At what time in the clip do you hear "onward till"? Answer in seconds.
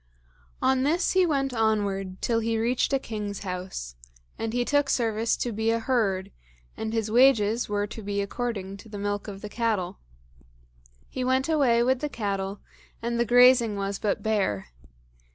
1.53-2.39